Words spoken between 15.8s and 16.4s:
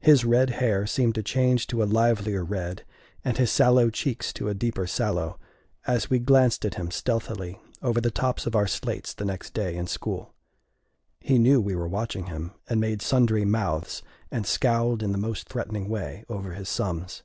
way